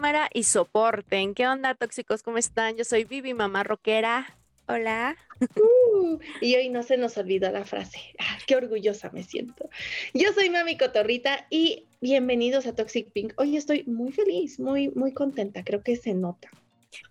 [0.00, 1.34] cámara y soporten.
[1.34, 2.22] ¿Qué onda, tóxicos?
[2.22, 2.74] ¿Cómo están?
[2.74, 4.34] Yo soy Vivi, mamá rockera.
[4.66, 5.14] Hola.
[5.40, 7.98] Uh, y hoy no se nos olvidó la frase.
[8.18, 9.68] Ah, qué orgullosa me siento.
[10.14, 13.34] Yo soy Mami Cotorrita y bienvenidos a Toxic Pink.
[13.36, 15.64] Hoy estoy muy feliz, muy, muy contenta.
[15.64, 16.48] Creo que se nota.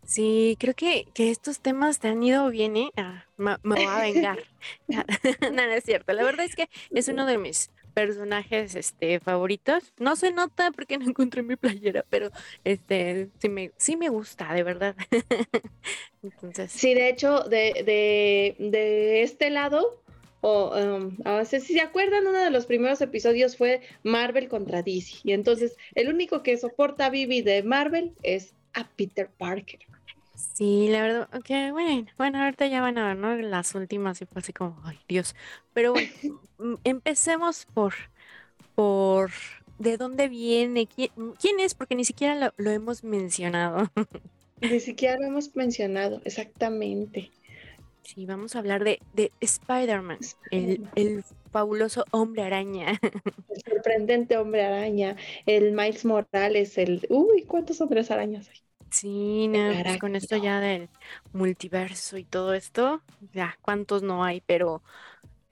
[0.03, 2.89] Sí, creo que, que estos temas te han ido bien, ¿eh?
[2.97, 4.39] Ah, me, me voy a vengar.
[4.87, 6.11] Nada, es cierto.
[6.13, 9.93] La verdad es que es uno de mis personajes este favoritos.
[9.99, 12.31] No se nota porque no encontré mi playera, pero
[12.63, 14.95] este sí me sí me gusta, de verdad.
[16.23, 16.71] Entonces.
[16.71, 20.01] Sí, de hecho, de, de, de este lado,
[20.41, 25.19] o um, si se acuerdan, uno de los primeros episodios fue Marvel contra DC.
[25.23, 29.79] Y entonces el único que soporta a Vivi de Marvel es a Peter Parker.
[30.39, 33.35] Sí, la verdad, ok, bueno, bueno, ahorita ya van a ver, ¿no?
[33.35, 35.35] Las últimas y fue así como, ay, Dios.
[35.73, 36.09] Pero bueno,
[36.59, 37.93] mm, empecemos por,
[38.73, 39.31] por,
[39.79, 40.87] ¿de dónde viene?
[40.87, 41.75] ¿Quién, es?
[41.75, 43.91] Porque ni siquiera lo, hemos mencionado.
[44.61, 47.31] Ni siquiera lo hemos mencionado, exactamente.
[48.03, 50.19] Sí, vamos a hablar de, de Spider-Man,
[50.51, 52.99] el, el, fabuloso hombre araña.
[53.49, 57.05] El sorprendente hombre araña, el Miles Morales, el...
[57.09, 58.68] Uy, ¿cuántos hombres arañas hay?
[58.91, 60.89] Sí, no, pues con esto ya del
[61.33, 63.01] multiverso y todo esto,
[63.33, 64.81] ya cuántos no hay, pero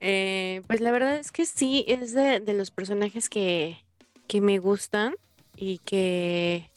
[0.00, 3.78] eh, pues la verdad es que sí, es de, los personajes que,
[4.26, 5.14] que me gustan
[5.56, 6.70] y que,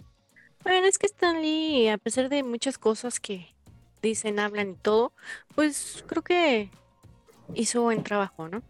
[0.63, 3.47] bueno, es que Stan Lee, a pesar de muchas cosas que
[4.01, 5.13] dicen, hablan y todo,
[5.55, 6.69] pues creo que
[7.55, 8.61] hizo buen trabajo, ¿no?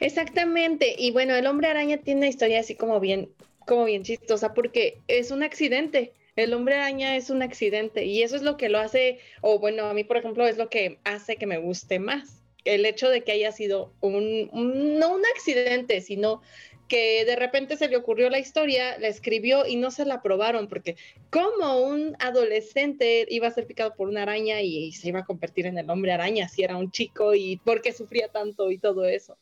[0.00, 3.30] Exactamente, y bueno, el hombre araña tiene una historia así como bien,
[3.66, 8.36] como bien chistosa porque es un accidente el hombre araña es un accidente y eso
[8.36, 11.36] es lo que lo hace, o bueno, a mí por ejemplo es lo que hace
[11.36, 12.42] que me guste más.
[12.64, 16.42] El hecho de que haya sido un, no un accidente, sino
[16.88, 20.68] que de repente se le ocurrió la historia, la escribió y no se la aprobaron,
[20.68, 20.96] porque
[21.30, 25.66] como un adolescente iba a ser picado por una araña y, se iba a convertir
[25.66, 29.04] en el hombre araña si era un chico y por qué sufría tanto y todo
[29.04, 29.36] eso.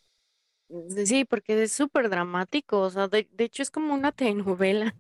[1.04, 4.94] Sí, porque es súper dramático, o sea, de, hecho es como una telenovela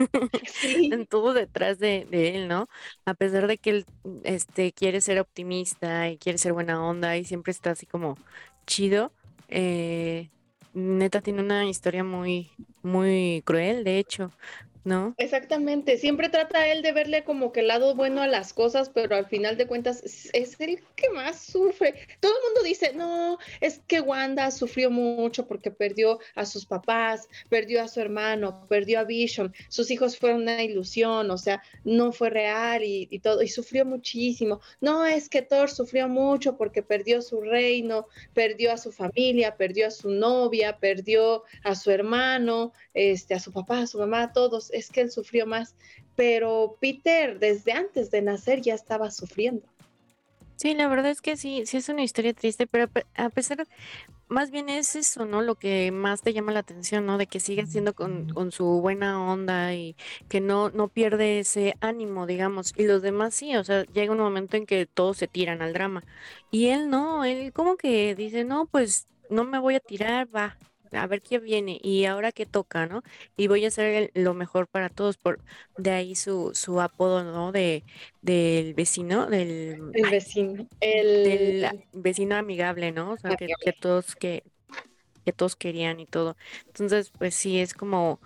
[0.62, 2.68] en todo detrás de, él, ¿no?
[3.04, 3.86] A pesar de que él
[4.24, 8.16] este, quiere ser optimista y quiere ser buena onda y siempre está así como
[8.66, 9.12] chido,
[9.48, 10.30] eh,
[10.74, 12.50] neta tiene una historia muy,
[12.82, 14.30] muy cruel, de hecho,
[14.84, 15.14] ¿no?
[15.18, 19.16] Exactamente, siempre trata él de verle como que el lado bueno a las cosas, pero
[19.16, 21.94] al final de cuentas es el que más sufre.
[22.20, 27.28] Todo el mundo dice, no, es que Wanda sufrió mucho porque perdió a sus papás,
[27.48, 32.12] perdió a su hermano, perdió a Vision, sus hijos fueron una ilusión, o sea, no
[32.12, 34.60] fue real y, y todo, y sufrió muchísimo.
[34.80, 39.86] No, es que Thor sufrió mucho porque perdió su reino, perdió a su familia, perdió
[39.86, 44.32] a su novia, perdió a su hermano, este, a su papá, a su mamá, a
[44.32, 45.74] todos es que él sufrió más,
[46.16, 49.66] pero Peter desde antes de nacer ya estaba sufriendo.
[50.56, 53.66] Sí, la verdad es que sí, sí es una historia triste, pero a pesar,
[54.28, 55.42] más bien es eso, ¿no?
[55.42, 57.18] Lo que más te llama la atención, ¿no?
[57.18, 59.96] De que sigue siendo con, con, su buena onda y
[60.28, 62.72] que no, no pierde ese ánimo, digamos.
[62.76, 65.72] Y los demás sí, o sea, llega un momento en que todos se tiran al
[65.72, 66.04] drama.
[66.52, 70.56] Y él no, él como que dice, no, pues no me voy a tirar, va,
[70.96, 73.02] a ver qué viene y ahora qué toca, ¿no?
[73.36, 75.40] Y voy a hacer lo mejor para todos, por
[75.76, 77.52] de ahí su, su apodo, ¿no?
[77.52, 77.84] De
[78.22, 83.12] del vecino, del el vecino, el del vecino amigable, ¿no?
[83.12, 84.42] O sea, que, todos que,
[85.24, 86.36] que todos querían y todo.
[86.66, 88.20] Entonces, pues sí, es como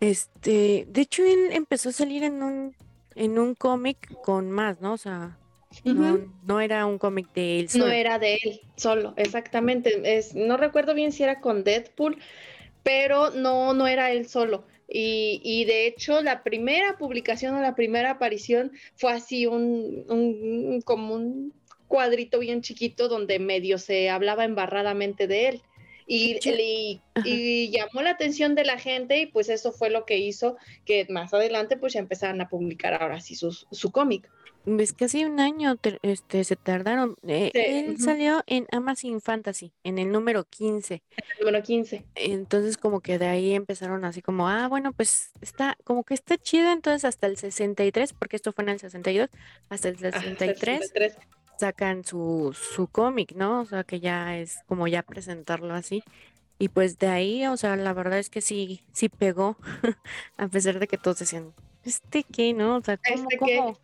[0.00, 2.74] este, de hecho él empezó a salir en un
[3.14, 4.94] en un cómic con más, ¿no?
[4.94, 5.36] O sea,
[5.84, 7.86] no, era un cómic de él solo.
[7.86, 10.16] No era de él solo, exactamente.
[10.16, 12.18] Es, no recuerdo bien si era con Deadpool,
[12.82, 14.64] pero no, no era él solo.
[14.88, 20.80] Y, y, de hecho, la primera publicación o la primera aparición fue así un, un,
[20.82, 21.54] como un
[21.86, 25.62] cuadrito bien chiquito donde medio se hablaba embarradamente de él.
[26.08, 30.18] Y, y, y, llamó la atención de la gente y pues eso fue lo que
[30.18, 34.28] hizo que más adelante pues ya empezaran a publicar ahora sí su, su cómic.
[34.66, 37.16] Ves casi un año este, se tardaron.
[37.26, 41.02] Eh, él salió en Amazon Fantasy, en el número 15.
[41.16, 42.04] El número 15.
[42.14, 46.36] Entonces como que de ahí empezaron así como, ah, bueno, pues está, como que está
[46.36, 49.30] chido, entonces hasta el 63, porque esto fue en el 62,
[49.70, 50.92] hasta el 63,
[51.58, 53.60] sacan su, su cómic, ¿no?
[53.60, 56.02] O sea que ya es como ya presentarlo así.
[56.58, 59.56] Y pues de ahí, o sea, la verdad es que sí, sí pegó,
[60.36, 62.76] a pesar de que todos decían, este qué, ¿no?
[62.76, 63.78] O sea, ¿cómo, ¿Este cómo?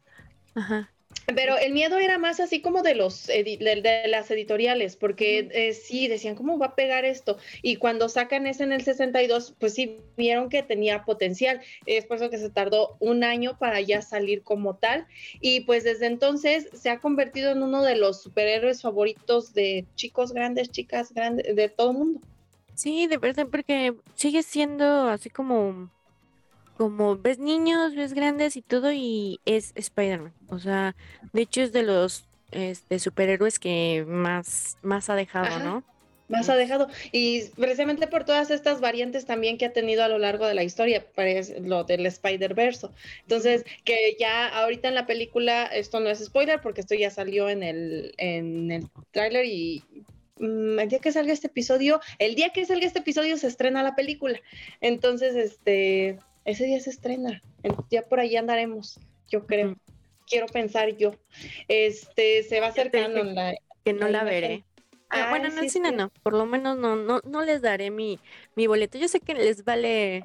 [0.57, 0.91] Ajá.
[1.35, 6.07] Pero el miedo era más así como de los de, las editoriales, porque eh, sí
[6.07, 7.37] decían cómo va a pegar esto.
[7.63, 11.61] Y cuando sacan ese en el 62, pues sí vieron que tenía potencial.
[11.85, 15.07] Es por eso que se tardó un año para ya salir como tal.
[15.41, 20.33] Y pues desde entonces se ha convertido en uno de los superhéroes favoritos de chicos
[20.33, 22.21] grandes, chicas grandes, de todo el mundo.
[22.75, 25.91] Sí, de verdad, porque sigue siendo así como
[26.77, 30.33] como ves niños, ves grandes y todo, y es Spider-Man.
[30.49, 30.95] O sea,
[31.33, 35.83] de hecho es de los este, superhéroes que más, más ha dejado, ¿no?
[36.29, 36.89] Más ha dejado.
[37.13, 40.65] Y precisamente por todas estas variantes también que ha tenido a lo largo de la
[40.65, 42.89] historia, parece lo del Spider-Verse.
[43.23, 47.49] Entonces, que ya ahorita en la película, esto no es spoiler porque esto ya salió
[47.49, 49.85] en el, en el tráiler y
[50.39, 53.85] mm, el día que salga este episodio, el día que salga este episodio se estrena
[53.85, 54.41] la película.
[54.81, 57.43] Entonces, este, ese día se estrena.
[57.91, 58.99] Ya por ahí andaremos,
[59.29, 59.77] yo creo.
[60.27, 61.13] Quiero pensar yo.
[61.69, 63.55] Este, se va acercando la
[63.85, 64.65] que no la veré.
[65.09, 68.19] Ah, bueno, no, sí, no, no, por lo menos no, no, no les daré mi,
[68.57, 68.99] mi boleto.
[68.99, 70.25] Yo sé que les vale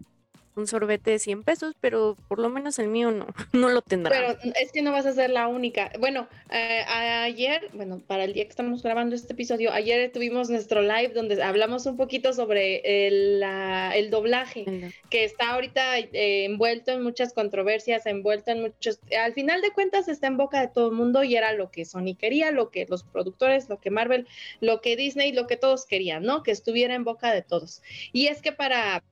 [0.56, 4.12] un sorbete de 100 pesos, pero por lo menos el mío no, no lo tendrá.
[4.12, 5.92] Pero es que no vas a ser la única.
[6.00, 10.81] Bueno, eh, ayer, bueno, para el día que estamos grabando este episodio, ayer tuvimos nuestro
[10.81, 17.04] live donde hablamos un poquito sobre el, el doblaje, que está ahorita eh, envuelto en
[17.04, 19.00] muchas controversias, envuelto en muchos...
[19.18, 21.86] Al final de cuentas está en boca de todo el mundo y era lo que
[21.86, 24.27] Sony quería, lo que los productores, lo que Marvel,
[24.59, 26.44] lo que Disney, lo que todos querían, ¿no?
[26.44, 27.81] Que estuviera en boca de todos.
[28.12, 29.04] Y es que para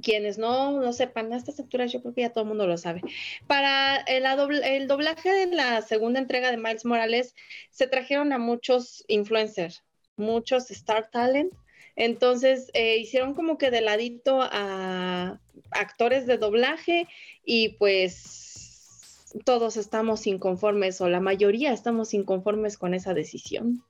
[0.00, 2.78] quienes no, no sepan, a estas alturas yo creo que ya todo el mundo lo
[2.78, 3.02] sabe.
[3.46, 4.24] Para el,
[4.64, 7.34] el, doblaje de la segunda entrega de Miles Morales,
[7.70, 9.82] se trajeron a muchos influencers,
[10.16, 11.52] muchos Star Talent.
[11.96, 15.40] Entonces eh, hicieron como que de ladito a
[15.70, 17.08] actores de doblaje
[17.44, 23.82] y pues todos estamos inconformes o la mayoría estamos inconformes con esa decisión.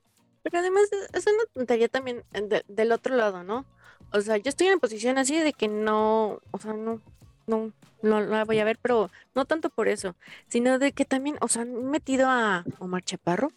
[0.43, 2.23] Pero además es una tontería también
[2.67, 3.65] del otro lado, ¿no?
[4.13, 7.01] O sea, yo estoy en la posición así de que no, o sea, no,
[7.47, 7.71] no,
[8.01, 10.15] no la voy a ver, pero no tanto por eso,
[10.47, 13.51] sino de que también, o sea, han metido a Omar Chaparro,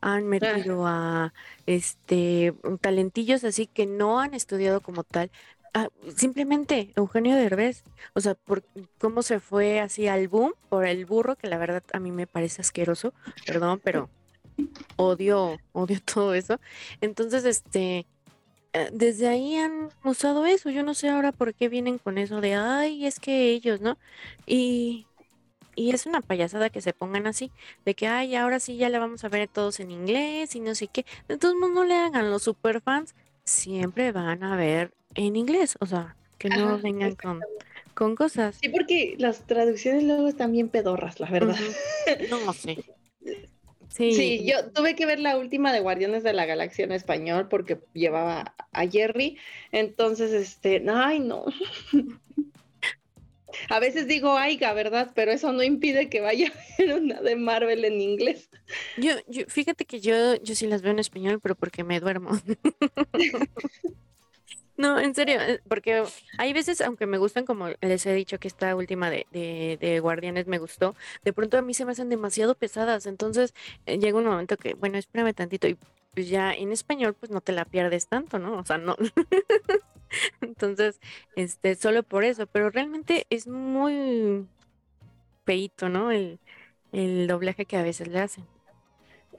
[0.00, 1.32] han metido a
[1.66, 5.30] este talentillos así que no han estudiado como tal.
[5.74, 8.62] Ah, simplemente Eugenio Derbez, o sea, por
[8.98, 12.26] cómo se fue así al boom por el burro, que la verdad a mí me
[12.26, 13.14] parece asqueroso,
[13.46, 14.10] perdón, pero
[14.96, 16.60] odio, odio todo eso.
[17.00, 18.06] Entonces, este,
[18.92, 20.70] desde ahí han usado eso.
[20.70, 23.98] Yo no sé ahora por qué vienen con eso de, ay, es que ellos, ¿no?
[24.46, 25.06] Y,
[25.74, 27.50] y es una payasada que se pongan así,
[27.84, 30.74] de que, ay, ahora sí ya la vamos a ver todos en inglés y no
[30.74, 31.04] sé qué.
[31.28, 33.14] De todos modos, no le hagan los superfans,
[33.44, 37.40] siempre van a ver en inglés, o sea, que no vengan con,
[37.94, 38.56] con cosas.
[38.60, 41.56] Sí, porque las traducciones luego están bien pedorras, la verdad.
[42.30, 42.84] No sé.
[43.94, 44.44] Sí.
[44.46, 48.54] yo tuve que ver la última de Guardianes de la Galaxia en español porque llevaba
[48.72, 49.38] a Jerry.
[49.70, 51.44] Entonces, este, ay, no.
[53.68, 55.12] A veces digo aiga, ¿verdad?
[55.14, 58.48] Pero eso no impide que vaya a ver una de Marvel en inglés.
[58.96, 62.30] Yo, yo, fíjate que yo, yo sí las veo en español, pero porque me duermo.
[64.76, 66.02] No, en serio, eh, porque
[66.38, 70.46] hay veces, aunque me gustan, como les he dicho que esta última de, de, Guardianes
[70.46, 70.94] me gustó,
[71.24, 73.54] de pronto a mí se me hacen demasiado pesadas, entonces
[73.86, 75.76] eh, llega un momento que, bueno, espérame tantito y
[76.14, 78.58] pues ya en español pues no te la pierdes tanto, ¿no?
[78.58, 78.96] O sea, no.
[80.40, 81.00] entonces,
[81.36, 84.46] este, solo por eso, pero realmente es muy
[85.44, 86.10] peito, ¿no?
[86.10, 86.38] El,
[86.92, 88.46] el doblaje que a veces le hacen.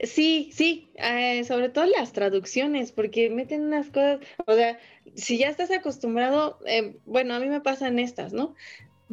[0.00, 4.78] Sí, sí, eh, sobre todo las traducciones, porque meten unas cosas, o sea,
[5.14, 8.54] si ya estás acostumbrado, eh, bueno, a mí me pasan estas, ¿no?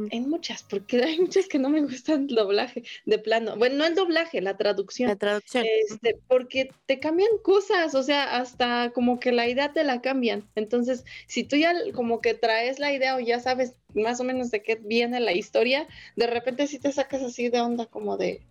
[0.10, 3.58] En muchas, porque hay muchas que no me gustan el doblaje de plano.
[3.58, 5.10] Bueno, no el doblaje, la traducción.
[5.10, 5.66] La traducción.
[5.90, 10.50] Este, porque te cambian cosas, o sea, hasta como que la idea te la cambian.
[10.56, 14.50] Entonces, si tú ya como que traes la idea o ya sabes más o menos
[14.50, 18.42] de qué viene la historia, de repente sí te sacas así de onda como de,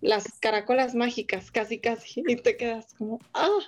[0.00, 3.58] las caracolas mágicas, casi, casi, y te quedas como, ah,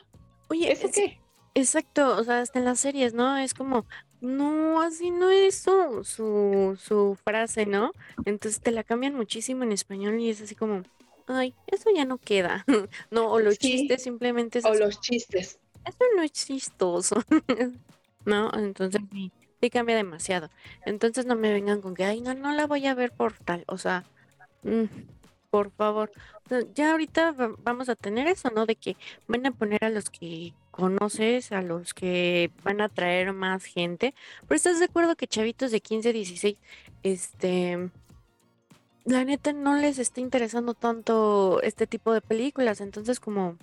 [0.49, 1.18] oye, ¿eso qué?
[1.54, 3.37] Exacto, o sea, hasta en las series, ¿no?
[3.37, 3.85] Es como,
[4.21, 7.92] no, así no es su, su, su frase, ¿no?
[8.25, 10.82] Entonces te la cambian muchísimo en español y es así como,
[11.26, 12.64] ay, eso ya no queda.
[13.11, 15.59] no, o los chistes simplemente O los chistes.
[15.85, 17.16] Eso no es chistoso.
[18.25, 20.50] no, entonces sí, sí cambia demasiado.
[20.87, 23.64] Entonces no me vengan con que, ay, no, no la voy a ver por tal.
[23.66, 24.04] O sea,
[24.62, 24.85] mm,
[25.52, 26.11] por favor.
[26.75, 28.64] Ya ahorita vamos a tener eso, ¿no?
[28.64, 28.97] De que
[29.28, 34.14] van a poner a los que conoces, a los que van a traer más gente.
[34.49, 36.56] Pero estás de acuerdo que chavitos de 15, 16,
[37.02, 37.90] este,
[39.04, 43.59] la neta no les está interesando tanto este tipo de películas, entonces como,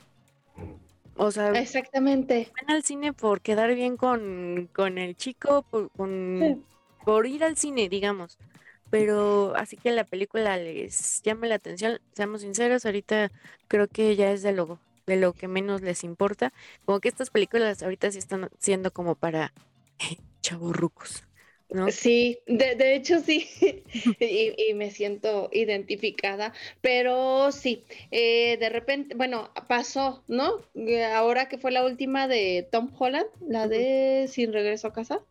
[1.16, 2.52] o sea, Exactamente.
[2.56, 6.64] van al cine por quedar bien con, con el chico, por, con,
[7.04, 8.38] por ir al cine, digamos.
[8.90, 13.32] Pero así que la película les llame la atención, seamos sinceros, ahorita
[13.68, 16.54] creo que ya es de lo, de lo que menos les importa.
[16.86, 19.54] Como que estas películas ahorita sí están siendo como para
[20.42, 21.24] chavorrucos,
[21.70, 21.92] ¿no?
[21.92, 23.48] Sí, de, de hecho sí,
[24.20, 30.62] y, y me siento identificada, pero sí, eh, de repente, bueno, pasó, ¿no?
[30.76, 35.24] Eh, Ahora que fue la última de Tom Holland, la de Sin Regreso a Casa,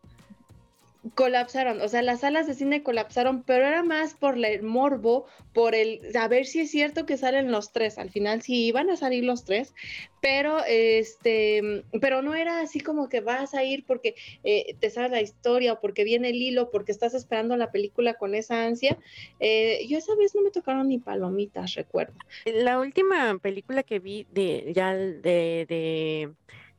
[1.15, 5.73] colapsaron, o sea, las salas de cine colapsaron, pero era más por el morbo, por
[5.73, 8.97] el a ver si es cierto que salen los tres, al final sí iban a
[8.97, 9.73] salir los tres,
[10.21, 15.11] pero este, pero no era así como que vas a ir porque eh, te sabes
[15.11, 18.97] la historia o porque viene el hilo, porque estás esperando la película con esa ansia.
[19.39, 22.13] Eh, yo esa vez no me tocaron ni palomitas, recuerdo.
[22.45, 26.33] La última película que vi de ya de, de,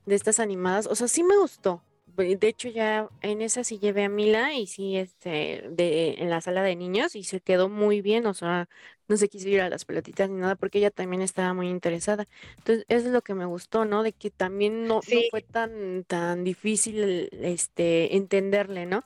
[0.04, 1.82] de estas animadas, o sea, sí me gustó.
[2.16, 6.40] De hecho, ya en esa sí llevé a Mila y sí, este, de, en la
[6.40, 8.68] sala de niños y se quedó muy bien, o sea,
[9.08, 12.26] no se quiso ir a las pelotitas ni nada porque ella también estaba muy interesada.
[12.58, 14.02] Entonces, eso es lo que me gustó, ¿no?
[14.02, 19.04] De que también no, no fue tan, tan difícil, este, entenderle, ¿no?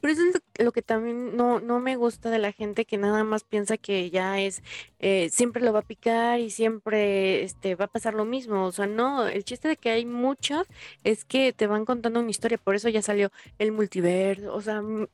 [0.00, 3.24] Pero eso es lo, que también no, no me gusta de la gente que nada
[3.24, 4.62] más piensa que ya es,
[4.98, 8.64] eh, siempre lo va a picar y siempre este, va a pasar lo mismo.
[8.64, 10.66] O sea, no, el chiste de que hay muchos
[11.04, 14.82] es que te van contando una historia, por eso ya salió el multiverso, o sea,
[14.82, 15.08] mm,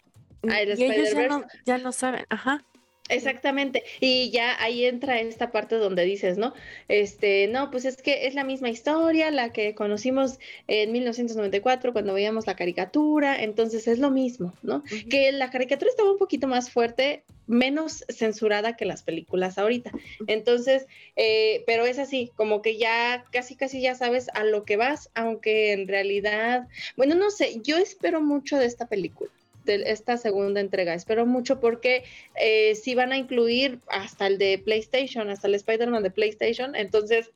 [0.49, 2.65] ah, el y ellos ya no, ya no saben, ajá,
[3.09, 6.55] Exactamente, y ya ahí entra esta parte donde dices, ¿no?
[6.87, 12.15] Este, no, pues es que es la misma historia, la que conocimos en 1994 cuando
[12.15, 14.85] veíamos la caricatura, entonces es lo mismo, ¿no?
[15.11, 19.91] Que la caricatura estaba un poquito más fuerte, menos censurada que las películas ahorita.
[20.29, 24.77] Entonces, eh, pero es así, como que ya casi, casi ya sabes a lo que
[24.77, 29.31] vas, aunque en realidad, bueno, no sé, yo espero mucho de esta película
[29.65, 30.95] de esta segunda entrega.
[30.95, 32.05] Espero mucho porque
[32.37, 37.31] eh, sí van a incluir hasta el de PlayStation, hasta el Spider-Man de PlayStation, entonces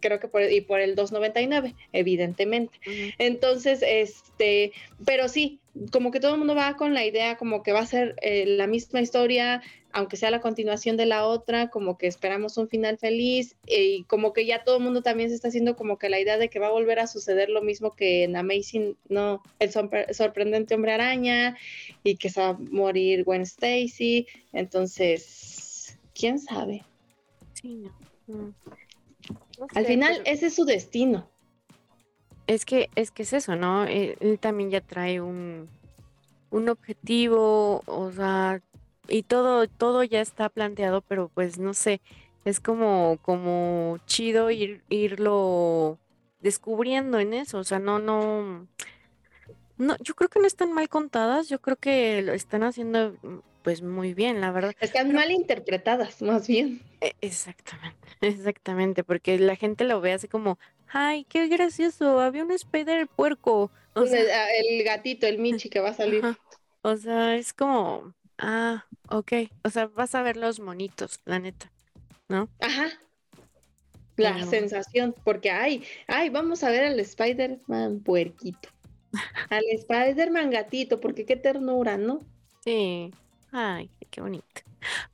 [0.00, 2.78] creo que por, y por el 299, evidentemente.
[3.18, 4.72] Entonces, este,
[5.04, 5.60] pero sí,
[5.92, 8.44] como que todo el mundo va con la idea como que va a ser eh,
[8.46, 9.62] la misma historia,
[9.98, 14.32] aunque sea la continuación de la otra, como que esperamos un final feliz y como
[14.32, 16.60] que ya todo el mundo también se está haciendo como que la idea de que
[16.60, 20.92] va a volver a suceder lo mismo que en Amazing, no, el sorpre- sorprendente hombre
[20.92, 21.56] araña
[22.04, 26.84] y que se va a morir Gwen Stacy, entonces, quién sabe.
[27.54, 27.92] Sí, no,
[28.28, 28.54] no,
[29.58, 31.28] no Al final pero ese es su destino.
[32.46, 33.84] es que, es que es eso, ¿no?
[33.84, 35.68] Eh, Él también ya trae un,
[36.50, 38.62] un objetivo, o sea,
[39.08, 42.00] y todo, todo ya está planteado, pero pues no sé,
[42.44, 45.98] es como, como chido ir, irlo
[46.40, 48.68] descubriendo en eso, o sea, no, no,
[49.76, 53.38] no, yo creo que no están mal contadas, yo creo que lo están haciendo mm,
[53.62, 54.74] pues muy bien, la verdad.
[54.80, 56.80] Están mal interpretadas, más bien.
[57.00, 62.52] e- exactamente, exactamente, porque la gente lo ve así como, ay, qué gracioso, había un
[62.52, 66.24] spider puerco, o El, sea, ah, el gatito, el Michi que va a salir.
[66.24, 66.38] ajá.
[66.82, 69.32] O sea, es como, ah, ok.
[69.64, 71.72] O sea, vas a ver los monitos, la neta,
[72.28, 72.50] ¿no?
[72.60, 72.88] Ajá,
[74.16, 78.68] la Pero, sensación, porque ay, ay, vamos a ver al Spider-Man puerquito,
[79.50, 82.26] al Spider-Man gatito, porque qué ternura, ¿no?
[82.64, 83.12] sí.
[83.50, 84.62] Ay, qué bonito.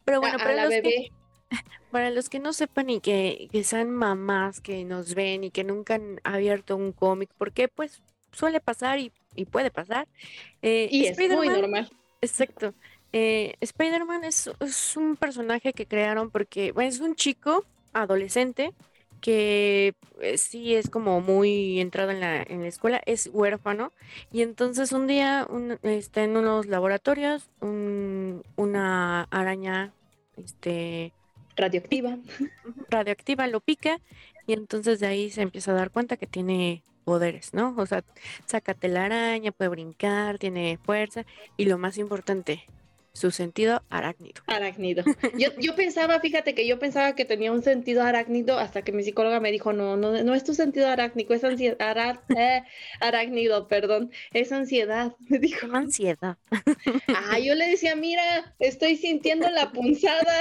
[0.04, 1.12] Pero bueno, a para los que, bebé,
[1.90, 5.64] para los que no sepan y que, que sean mamás que nos ven y que
[5.64, 8.02] nunca han abierto un cómic, porque pues
[8.33, 10.09] suele pasar y, y puede pasar.
[10.62, 11.90] Eh, y es muy normal.
[12.21, 12.75] exacto.
[13.14, 18.75] Eh, Spider-Man es, es un personaje que crearon porque bueno, es un chico adolescente
[19.21, 23.92] que eh, sí es como muy entrado en la, en la escuela, es huérfano
[24.33, 29.94] y entonces un día un- está en unos laboratorios, un- una araña
[30.37, 31.14] este,
[31.56, 32.18] Radioactiva.
[32.88, 33.99] radioactiva lo pica
[34.47, 37.75] y entonces de ahí se empieza a dar cuenta que tiene poderes, ¿no?
[37.78, 38.04] O sea,
[38.47, 41.25] saca telaraña, puede brincar, tiene fuerza
[41.56, 42.71] y lo más importante,
[43.14, 44.42] su sentido arácnido.
[44.49, 45.04] Arácnido.
[45.38, 49.04] Yo, yo pensaba, fíjate que yo pensaba que tenía un sentido arácnido hasta que mi
[49.04, 52.62] psicóloga me dijo, no, no, no es tu sentido arácnido, es ansiedad, ará- eh,
[53.00, 55.14] arácnido, perdón, es ansiedad.
[55.28, 56.37] Me dijo, ansiedad.
[57.09, 60.35] ah, yo le decía, mira, estoy sintiendo la punzada.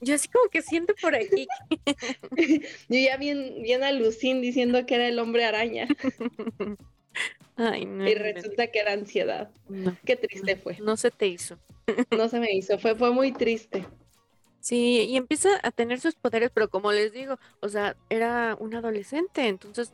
[0.00, 1.46] Yo así como que siento por aquí.
[2.36, 5.86] Yo ya bien, bien alucin diciendo que era el hombre araña
[7.56, 9.50] Ay, no, y no, resulta que era ansiedad.
[9.68, 10.84] no, Qué triste fue.
[10.84, 11.58] no se te hizo.
[12.10, 13.84] No se me hizo, fue, fue muy triste.
[14.60, 18.74] Sí, y empieza a tener sus poderes, pero como les digo, o sea, era un
[18.74, 19.92] adolescente, entonces,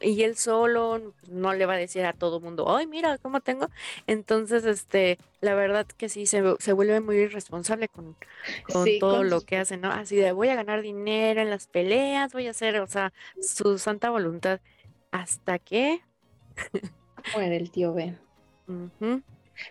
[0.00, 3.68] y él solo no le va a decir a todo mundo, ay, mira cómo tengo.
[4.06, 8.16] Entonces, este, la verdad que sí, se, se vuelve muy irresponsable con,
[8.62, 9.90] con Sí, todo con lo que hace, ¿no?
[9.90, 13.78] Así de voy a ganar dinero en las peleas, voy a hacer, o sea, su
[13.78, 14.60] santa voluntad.
[15.10, 16.02] Hasta que,
[17.34, 18.18] muere el tío Ben.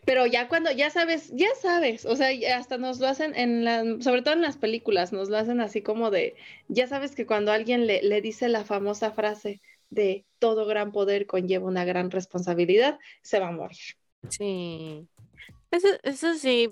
[0.03, 3.83] Pero ya cuando, ya sabes, ya sabes, o sea, hasta nos lo hacen en la,
[4.01, 6.35] sobre todo en las películas, nos lo hacen así como de,
[6.67, 11.27] ya sabes que cuando alguien le, le dice la famosa frase de todo gran poder
[11.27, 13.77] conlleva una gran responsabilidad, se va a morir.
[14.29, 15.07] sí.
[15.71, 16.69] Eso, eso sí,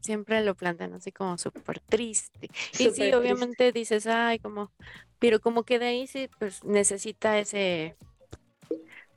[0.00, 2.48] siempre lo plantean así como súper triste.
[2.72, 3.14] Y sí, triste.
[3.14, 4.72] obviamente dices, ay, como,
[5.18, 7.96] pero como que de ahí sí, pues necesita ese,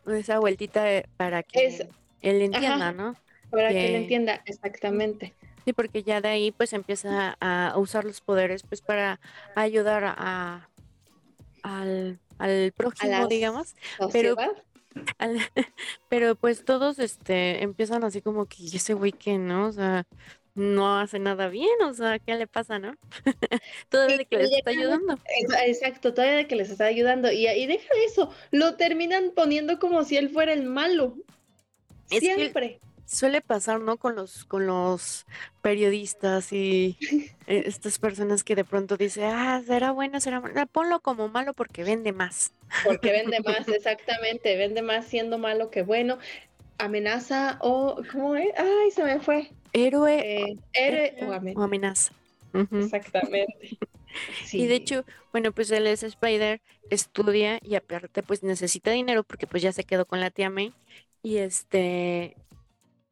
[0.07, 0.83] esa vueltita
[1.17, 1.81] para que Es-
[2.21, 2.91] él entienda, ajá.
[2.91, 3.15] ¿no?
[3.49, 5.33] Para que que- lo entienda exactamente.
[5.65, 9.19] Sí, porque ya de ahí pues empieza a usar los poderes pues para
[9.55, 10.67] ayudar a,
[11.63, 13.75] al, al prójimo, digamos,
[14.11, 14.35] Pero-
[15.19, 15.37] al-
[16.09, 20.05] pero pues todos este empiezan así como que "¿Y ese güey que no, o sea,
[20.55, 22.95] no hace nada bien, o sea, ¿qué le pasa, no?
[23.89, 25.17] Todavía de que les está ayudando.
[25.39, 27.31] Ex- Exacto, todavía de que les está ayudando.
[27.31, 31.15] Y, y deja eso, lo terminan poniendo como si él fuera el malo.
[32.09, 32.79] Es Siempre.
[33.05, 33.97] Suele pasar, ¿no?
[33.97, 35.25] Con los, con los
[35.61, 36.97] periodistas y
[37.47, 40.65] estas personas que de pronto dicen, ah, será bueno, será malo.
[40.67, 42.53] Ponlo como malo porque vende más.
[42.85, 46.19] Porque vende más, exactamente, vende más siendo malo que bueno.
[46.77, 48.47] Amenaza o, ¿cómo es?
[48.57, 49.51] Ay, se me fue.
[49.73, 52.13] Héroe Eh, héroe o o amenaza.
[52.53, 53.77] Exactamente.
[54.51, 59.47] Y de hecho, bueno, pues él es Spider, estudia y aparte pues necesita dinero porque
[59.47, 60.73] pues ya se quedó con la tía May
[61.23, 62.35] y este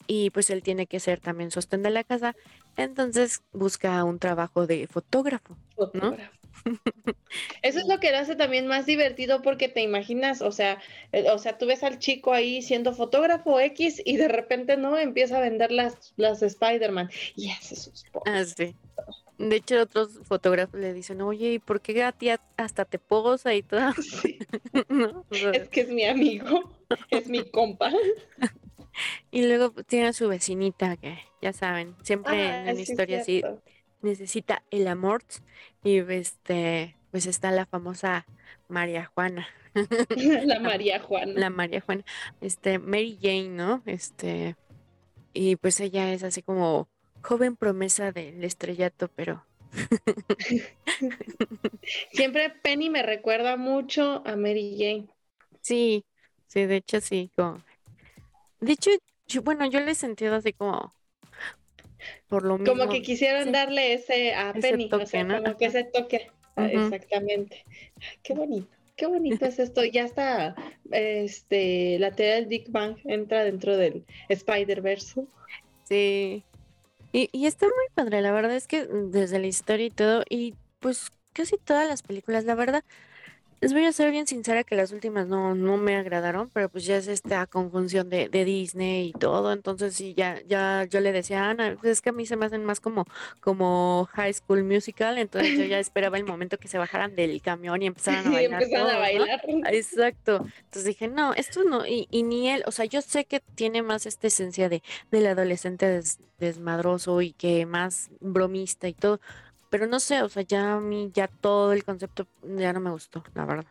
[0.08, 2.36] y pues él tiene que ser también sostén de la casa,
[2.76, 5.56] entonces busca un trabajo de fotógrafo.
[5.76, 6.39] fotógrafo.
[7.62, 10.82] Eso es lo que lo hace también más divertido porque te imaginas, o sea,
[11.14, 14.98] eh, o sea, tú ves al chico ahí siendo fotógrafo X y de repente no
[14.98, 18.76] empieza a vender las, las Spider-Man y hace sus po- Ah, sí.
[19.38, 23.54] De hecho, otros fotógrafos le dicen, oye, ¿y por qué a ti hasta te posa
[23.56, 23.82] y todo?
[24.02, 24.40] Sí,
[24.90, 25.26] ¿No?
[25.30, 26.78] O sea, es que es mi amigo,
[27.10, 27.92] es mi compa.
[29.32, 32.94] y luego pues, tiene a su vecinita que, ya saben, siempre en Ah, una sí,
[32.94, 33.46] es historia así.
[34.02, 35.24] Necesita el amor
[35.84, 38.28] y este pues está la famosa
[38.68, 39.48] María Juana,
[40.46, 41.34] La María Juana.
[41.34, 42.04] la María Juana,
[42.42, 43.84] este Mary Jane, ¿no?
[43.86, 44.56] Este
[45.34, 46.90] y pues ella es así como
[47.24, 49.46] joven promesa del estrellato, pero
[52.12, 55.08] Siempre Penny me recuerda mucho a Mary Jane.
[55.62, 56.06] sí,
[56.48, 57.64] sí, de hecho sí, como
[58.60, 58.92] de hecho,
[59.28, 60.96] yo- bueno, yo le he sentido así como
[62.28, 62.76] por lo mismo.
[62.76, 63.52] Como que quisieron sí.
[63.52, 65.44] darle ese a Ese Penny, o sea, ¿no?
[65.44, 66.30] como que ese toque.
[66.56, 66.68] Ah.
[66.68, 67.64] Exactamente.
[68.02, 69.84] Ay, qué bonito, qué bonito es esto.
[69.84, 70.56] Ya está,
[70.92, 75.26] este, la teoría del Big Bang entra dentro del Spider-Verse.
[75.86, 76.44] Sí.
[77.12, 80.54] Y, y está muy padre, la verdad es que desde la historia y todo, y
[80.80, 82.84] pues casi todas las películas, la verdad,
[83.62, 86.86] les voy a ser bien sincera que las últimas no, no me agradaron, pero pues
[86.86, 91.12] ya es esta conjunción de, de Disney y todo, entonces sí, ya, ya yo le
[91.12, 93.06] decía a Ana, pues es que a mí se me hacen más como,
[93.42, 97.82] como High School Musical, entonces yo ya esperaba el momento que se bajaran del camión
[97.82, 99.28] y empezaran a Y bailar empezaron a todos, ¿no?
[99.28, 99.42] bailar.
[99.64, 100.46] Exacto.
[100.66, 103.82] Entonces dije, no, esto no, y, y ni él, o sea, yo sé que tiene
[103.84, 109.20] más esta esencia de del adolescente des- desmadroso y que más bromista y todo,
[109.70, 112.92] pero no sé, o sea, ya a mí ya todo el concepto ya no me
[112.92, 113.66] gustó, la verdad.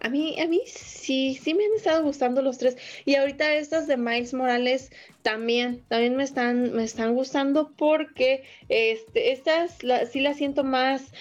[0.00, 2.76] A mí, a mí sí, sí me han estado gustando los tres.
[3.04, 9.32] Y ahorita estas de Miles Morales también, también me están, me están gustando porque este,
[9.32, 11.12] estas la- sí las siento más,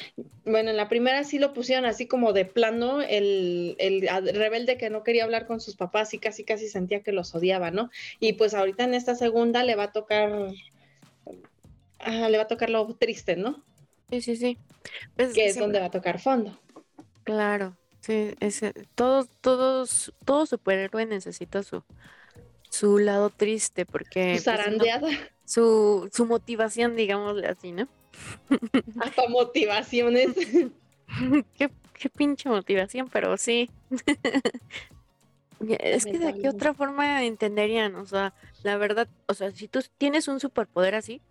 [0.45, 4.91] bueno, en la primera sí lo pusieron así como de plano, el, el rebelde que
[4.91, 7.89] no quería hablar con sus papás y casi casi sentía que los odiaba, ¿no?
[8.19, 10.51] Y pues ahorita en esta segunda le va a tocar,
[11.99, 13.63] ah, le va a tocar lo triste, ¿no?
[14.09, 14.57] Sí, sí, sí.
[15.15, 16.59] Pues Que es donde va a tocar fondo.
[17.23, 21.83] claro, sí, ese, todos, todos, todo superhéroe necesita su,
[22.69, 25.09] su lado triste, porque Su pues, no, zarandeada,
[25.45, 27.89] su, su motivación, digámosle así, ¿no?
[28.99, 30.33] hasta motivaciones.
[31.53, 33.69] qué, qué pinche motivación, pero sí.
[35.59, 38.33] Es que de qué otra forma entenderían, o sea,
[38.63, 41.21] la verdad, o sea, si tú tienes un superpoder así,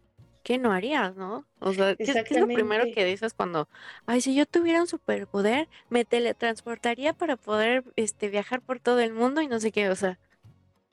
[0.47, 1.49] ¿qué no harías, no?
[1.61, 3.69] O sea, ¿qué, es- qué es lo primero que dices cuando,
[4.07, 9.13] ay, si yo tuviera un superpoder, me teletransportaría para poder, este, viajar por todo el
[9.15, 10.21] mundo y no sé qué, o sea,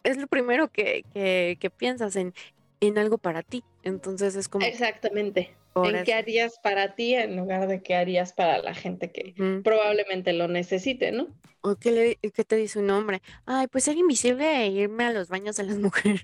[0.04, 2.34] es lo primero que, que, que piensas en,
[2.82, 3.66] en algo para ti.
[3.84, 4.70] Entonces es como...
[4.70, 5.56] Exactamente.
[5.76, 9.34] ¿En qué harías para ti en lugar de qué harías para la gente que
[9.64, 11.28] probablemente lo necesite, ¿no?
[11.62, 13.22] ¿O qué, le, qué te dice un hombre?
[13.46, 16.24] Ay, pues ser invisible e irme a los baños de las mujeres.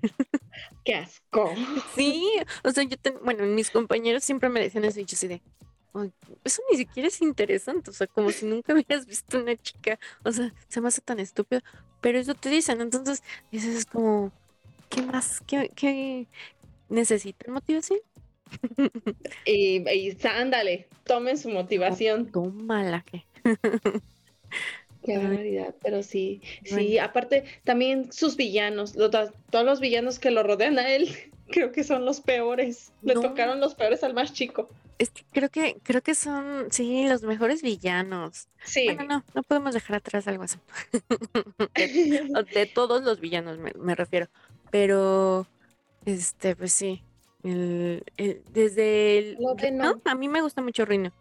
[0.83, 1.53] ¡Qué asco!
[1.95, 2.29] Sí,
[2.63, 5.41] o sea, yo, bueno, mis compañeros siempre me decían eso y yo así de,
[6.43, 10.31] eso ni siquiera es interesante, o sea, como si nunca hubieras visto una chica, o
[10.31, 11.61] sea, se me hace tan estúpido,
[12.01, 14.31] pero eso te dicen, entonces dices, es como,
[14.89, 15.41] ¿qué más?
[15.47, 16.27] ¿Qué, qué
[16.89, 17.99] necesitan motivación?
[19.45, 22.31] Y, y ándale, tomen su motivación.
[22.31, 23.25] Tómala que.
[25.03, 30.77] Qué barbaridad, pero sí, sí, aparte también sus villanos, todos los villanos que lo rodean
[30.77, 31.09] a él,
[31.49, 32.91] creo que son los peores.
[33.01, 34.69] Le tocaron los peores al más chico.
[34.97, 38.49] Es que creo que, creo que son, sí, los mejores villanos.
[38.65, 38.83] Sí.
[38.85, 40.57] Bueno, no, no podemos dejar atrás algo así.
[42.53, 44.27] de, todos los villanos me, refiero.
[44.69, 45.47] Pero,
[46.05, 47.01] este, pues sí.
[47.43, 48.03] El,
[48.51, 49.37] desde el.
[49.73, 50.01] no.
[50.03, 51.11] a mí me gusta mucho Rino.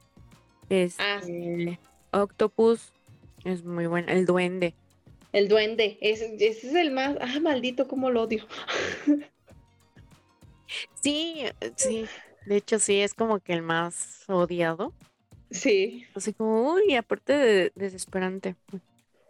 [0.98, 1.78] ah, sí.
[2.10, 2.92] Octopus
[3.44, 4.08] es muy bueno.
[4.10, 4.74] El duende.
[5.32, 5.98] El duende.
[6.00, 7.16] Ese, ese es el más.
[7.20, 8.46] Ah, maldito, cómo lo odio.
[11.00, 11.44] sí,
[11.76, 12.06] sí.
[12.46, 14.92] De hecho, sí, es como que el más odiado.
[15.50, 16.04] Sí.
[16.14, 18.56] Así como, uy, aparte de desesperante.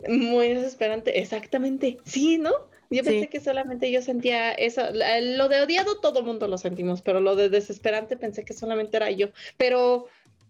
[0.08, 1.98] Muy desesperante, exactamente.
[2.04, 2.52] Sí, ¿no?
[2.90, 4.82] Yo pensé que solamente yo sentía eso.
[4.92, 8.96] Lo de odiado todo el mundo lo sentimos, pero lo de desesperante pensé que solamente
[8.96, 9.28] era yo.
[9.56, 10.06] Pero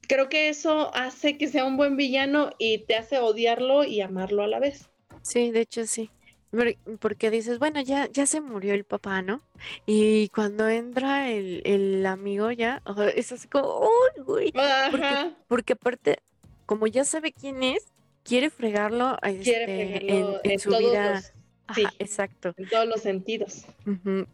[0.07, 4.42] creo que eso hace que sea un buen villano y te hace odiarlo y amarlo
[4.42, 4.88] a la vez.
[5.22, 6.11] Sí, de hecho sí.
[7.01, 9.42] Porque dices, bueno, ya, ya se murió el papá, ¿no?
[9.85, 12.83] Y cuando entra el, el amigo ya,
[13.14, 14.53] es así como, uy, güey.
[15.46, 16.20] Porque, aparte,
[16.64, 17.85] como ya sabe quién es,
[18.24, 21.22] quiere fregarlo, este, en, su vida.
[21.75, 22.55] Sí, exacto.
[22.57, 23.65] En todos los sentidos.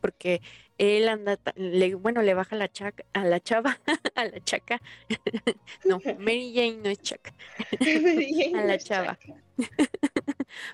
[0.00, 0.40] porque
[0.78, 3.78] él anda, le, bueno, le baja la chaca, a la chava,
[4.14, 4.80] a la chaca.
[5.84, 7.32] no, Mary Jane no es chaca.
[7.80, 9.18] a la chava.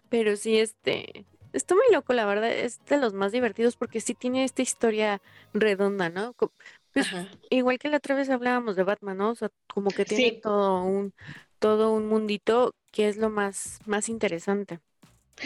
[0.08, 4.14] Pero sí, este, está muy loco, la verdad, es de los más divertidos porque sí
[4.14, 5.20] tiene esta historia
[5.52, 6.34] redonda, ¿no?
[6.34, 7.06] Pues,
[7.50, 9.30] igual que la otra vez hablábamos de Batman, ¿no?
[9.30, 11.14] O sea, como que tiene todo un
[11.58, 14.80] todo un mundito que es lo más más interesante.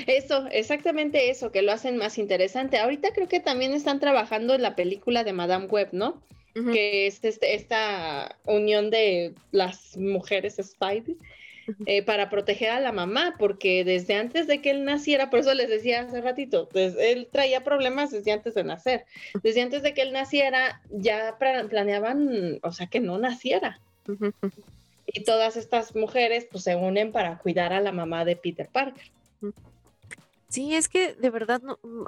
[0.07, 2.79] Eso, exactamente eso, que lo hacen más interesante.
[2.79, 6.23] Ahorita creo que también están trabajando en la película de Madame Web, ¿no?
[6.73, 11.17] Que es este, esta unión de las mujeres Spidey
[11.87, 15.53] eh, para proteger a la mamá, porque desde antes de que él naciera, por eso
[15.55, 19.05] les decía hace ratito, pues, él traía problemas desde antes de nacer.
[19.43, 23.81] Desde antes de que él naciera, ya planeaban, o sea, que no naciera.
[25.07, 29.11] Y todas estas mujeres pues se unen para cuidar a la mamá de Peter Parker.
[30.49, 32.05] Sí, es que de verdad no, mm,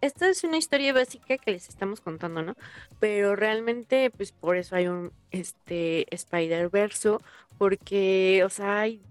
[0.00, 2.54] esta es una historia básica que les estamos contando, ¿no?
[2.98, 7.20] Pero realmente, pues por eso hay un este Spider-Verso,
[7.58, 9.02] porque, o sea, hay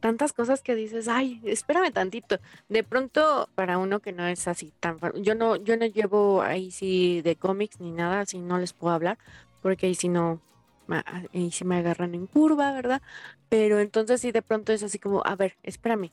[0.00, 2.38] tantas cosas que dices, ay, espérame tantito.
[2.68, 6.70] De pronto, para uno que no es así tan yo no, yo no llevo ahí
[6.70, 9.18] sí de cómics ni nada, así no les puedo hablar,
[9.62, 10.40] porque ahí sí no,
[11.32, 13.02] ahí sí me agarran en curva, ¿verdad?
[13.48, 16.10] Pero entonces sí de pronto es así como, a ver, espérame,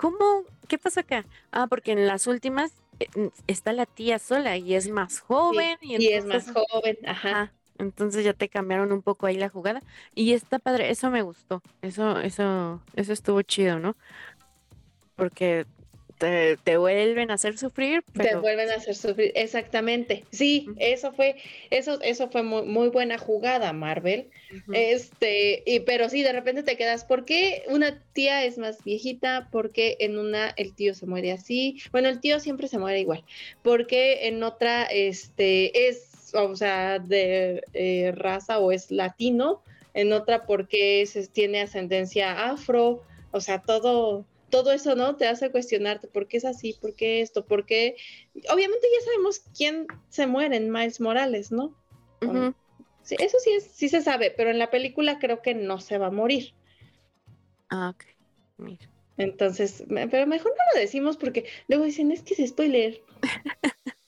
[0.00, 0.44] ¿cómo?
[0.66, 1.26] ¿Qué pasa acá?
[1.52, 5.76] Ah, porque en las últimas eh, está la tía sola y es más joven.
[5.82, 7.52] y, es más joven, ajá.
[7.78, 9.82] Entonces ya te cambiaron un poco ahí la jugada.
[10.14, 11.62] Y está padre, eso me gustó.
[11.82, 13.96] Eso, eso, eso estuvo chido, ¿no?
[15.16, 15.66] Porque
[16.20, 18.04] te, vuelven a hacer sufrir.
[18.12, 20.24] Te vuelven a hacer sufrir, exactamente.
[20.30, 21.36] Sí, eso fue,
[21.70, 24.28] eso, eso fue muy, buena jugada, Marvel.
[24.72, 29.48] Este, y, pero sí, de repente te quedas, ¿por qué una tía es más viejita?
[29.50, 31.80] ¿Por qué en una el tío se muere así?
[31.90, 33.24] Bueno, el tío siempre se muere igual.
[33.62, 39.62] ¿Por qué en otra este, es, o sea, de eh, raza o es latino?
[39.94, 43.02] En otra, porque se tiene ascendencia afro?
[43.32, 45.16] O sea, todo, todo eso, ¿no?
[45.16, 47.96] Te hace cuestionarte por qué es así, por qué esto, por qué...
[48.52, 51.74] Obviamente ya sabemos quién se muere en Miles Morales, ¿no?
[53.02, 55.98] sí, eso sí, es, sí se sabe, pero en la película creo que no se
[55.98, 56.52] va a morir.
[57.70, 58.04] Ah, ok.
[58.58, 58.90] Mira.
[59.16, 63.02] Entonces, pero mejor no lo decimos porque luego dicen, es que es spoiler.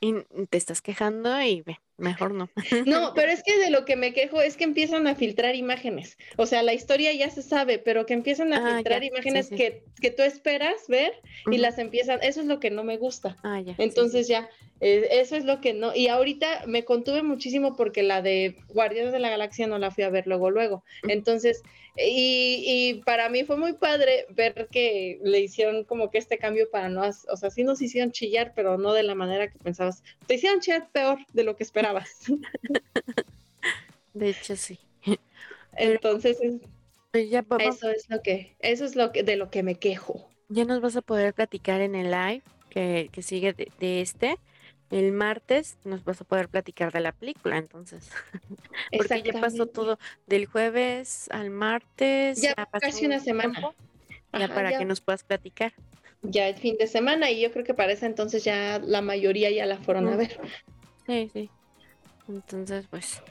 [0.00, 0.14] y
[0.46, 2.50] te estás quejando y ve, mejor no.
[2.86, 6.18] No, pero es que de lo que me quejo es que empiezan a filtrar imágenes.
[6.36, 9.84] O sea, la historia ya se sabe, pero que empiezan a ah, filtrar imágenes Que,
[10.00, 11.12] que, tú esperas ver
[11.50, 12.18] y las empiezan.
[12.22, 13.36] Eso es lo que no me gusta.
[13.42, 13.74] Ah, ya.
[13.78, 14.48] Entonces ya
[14.80, 15.94] eso es lo que no.
[15.94, 20.04] Y ahorita me contuve muchísimo porque la de Guardianes de la Galaxia no la fui
[20.04, 20.84] a ver luego, luego.
[21.02, 21.62] Entonces,
[21.96, 26.70] y, y, para mí fue muy padre ver que le hicieron como que este cambio
[26.70, 30.02] para no, o sea, sí nos hicieron chillar, pero no de la manera que pensabas.
[30.26, 32.18] Te hicieron chillar peor de lo que esperabas.
[34.14, 34.78] De hecho, sí.
[35.76, 36.38] Entonces,
[37.12, 37.28] pues
[37.60, 40.28] eso es lo que, eso es lo que, de lo que me quejo.
[40.48, 44.36] Ya nos vas a poder platicar en el live que, que sigue de, este.
[44.90, 48.10] El martes nos vas a poder platicar de la película, entonces.
[48.96, 52.42] Porque ya pasó todo del jueves al martes.
[52.42, 53.72] Ya, casi una semana.
[54.32, 55.72] ya para que nos puedas platicar.
[56.22, 59.50] Ya el fin de semana y yo creo que para ese entonces ya la mayoría
[59.50, 60.38] ya la fueron a ver.
[61.06, 61.50] Sí, sí.
[62.28, 63.22] Entonces, pues,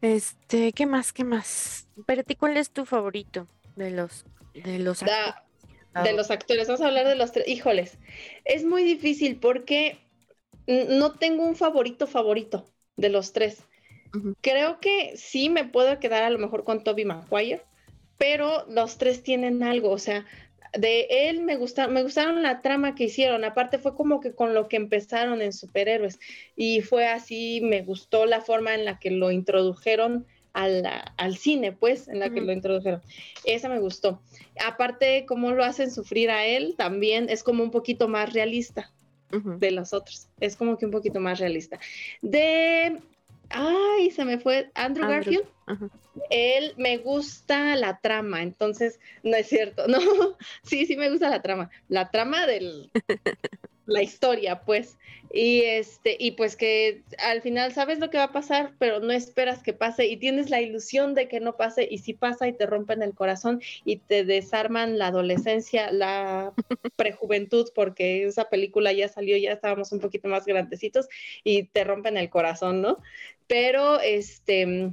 [0.00, 1.12] este, ¿qué más?
[1.12, 1.88] ¿Qué más?
[2.06, 6.68] Pero ti, ¿cuál es tu favorito de los de los de los actores?
[6.68, 7.48] Vamos a hablar de los tres.
[7.48, 7.98] Híjoles,
[8.44, 9.98] es muy difícil porque
[10.66, 12.64] no tengo un favorito favorito
[12.96, 13.64] de los tres.
[14.42, 17.62] Creo que sí me puedo quedar a lo mejor con Toby Maguire,
[18.18, 20.26] pero los tres tienen algo, o sea,
[20.78, 24.52] de él me gustaron, me gustaron la trama que hicieron, aparte fue como que con
[24.54, 26.18] lo que empezaron en superhéroes
[26.56, 31.72] y fue así, me gustó la forma en la que lo introdujeron al, al cine,
[31.72, 33.00] pues, en la que lo introdujeron.
[33.44, 34.20] Esa me gustó.
[34.62, 38.92] Aparte, cómo lo hacen sufrir a él, también es como un poquito más realista
[39.32, 41.78] de los otros, es como que un poquito más realista.
[42.20, 43.00] De
[43.52, 45.46] ay, se me fue Andrew, Garfield.
[46.30, 49.98] Él me gusta la trama, entonces no es cierto, no,
[50.62, 52.90] sí, sí me gusta la trama, la trama del
[53.86, 54.96] la historia, pues,
[55.32, 59.12] y este, y pues que al final sabes lo que va a pasar, pero no
[59.12, 62.52] esperas que pase y tienes la ilusión de que no pase y si pasa y
[62.52, 66.52] te rompen el corazón y te desarman la adolescencia, la
[66.96, 71.08] prejuventud, porque esa película ya salió, ya estábamos un poquito más grandecitos
[71.44, 72.98] y te rompen el corazón, ¿no?
[73.46, 74.92] Pero este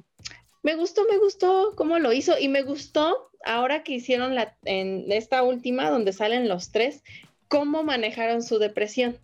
[0.62, 5.12] me gustó, me gustó cómo lo hizo y me gustó ahora que hicieron la, en
[5.12, 7.04] esta última donde salen los tres,
[7.50, 9.18] cómo manejaron su depresión,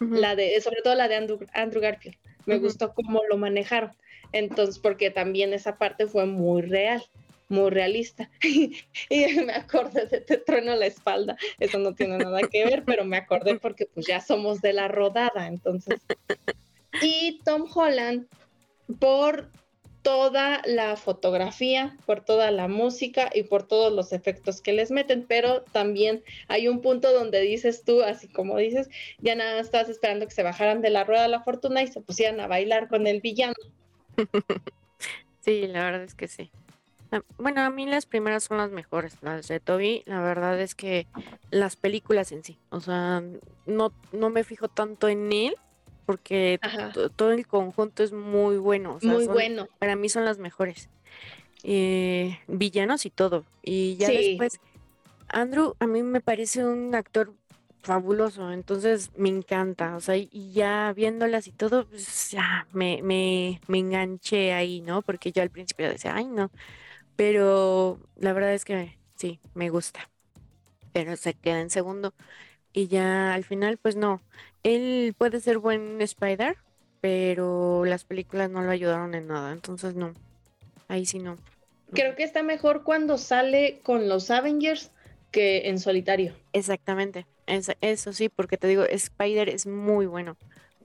[0.00, 2.16] la de, sobre todo la de Andrew, Garfield.
[2.46, 3.92] Me gustó cómo lo manejaron.
[4.32, 7.02] Entonces, porque también esa parte fue muy real,
[7.48, 8.30] muy realista.
[8.42, 11.36] y me acordé de Te trueno la espalda.
[11.58, 14.88] Eso no tiene nada que ver, pero me acordé porque pues ya somos de la
[14.88, 16.00] rodada, entonces.
[17.02, 18.26] Y Tom Holland,
[18.98, 19.50] por
[20.06, 25.26] toda la fotografía, por toda la música y por todos los efectos que les meten,
[25.26, 28.88] pero también hay un punto donde dices tú, así como dices,
[29.18, 32.00] ya nada estás esperando que se bajaran de la rueda de la fortuna y se
[32.00, 33.54] pusieran a bailar con el villano.
[35.40, 36.50] Sí, la verdad es que sí.
[37.12, 40.02] Ah, bueno, a mí las primeras son las mejores, las de Toby.
[40.04, 41.06] La verdad es que
[41.52, 43.22] las películas en sí, o sea,
[43.64, 45.54] no, no me fijo tanto en él,
[46.06, 46.60] porque
[47.16, 48.98] todo el conjunto es muy bueno.
[49.02, 49.68] muy bueno.
[49.78, 50.88] Para mí son las mejores.
[51.64, 53.44] Eh, villanos y todo.
[53.62, 54.60] Y ya después,
[55.28, 57.34] Andrew a mí me parece un actor
[57.82, 63.60] fabuloso, entonces me encanta, o sea, y ya viéndolas y todo, pues ya me, me,
[63.68, 65.02] me enganché ahí, ¿no?
[65.02, 66.50] Porque yo al principio decía, ay, no,
[67.14, 70.10] pero la verdad es que sí, me gusta,
[70.92, 72.12] pero se queda en segundo
[72.76, 74.20] y ya al final, pues no,
[74.62, 76.58] él puede ser buen Spider,
[77.00, 80.12] pero las películas no lo ayudaron en nada, entonces no,
[80.86, 81.38] ahí sí no.
[81.92, 84.90] Creo que está mejor cuando sale con los Avengers
[85.30, 86.34] que en solitario.
[86.52, 90.36] Exactamente, eso, sí, porque te digo, Spider es muy bueno.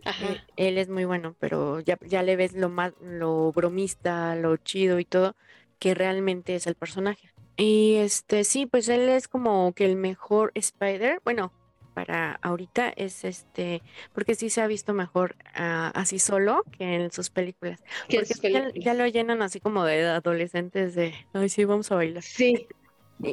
[0.06, 0.32] Ajá.
[0.32, 4.56] Eh, él, es muy bueno, pero ya, ya le ves lo más, lo bromista, lo
[4.56, 5.36] chido y todo,
[5.78, 7.34] que realmente es el personaje.
[7.58, 11.52] Y este, sí, pues él es como que el mejor Spider, bueno,
[11.94, 13.82] para ahorita es este,
[14.14, 17.84] porque sí se ha visto mejor ah, así solo que en sus películas.
[18.10, 22.24] Porque Ya, lo llenan así como de adolescentes de, ay, sí, vamos a bailar.
[22.24, 22.68] Sí.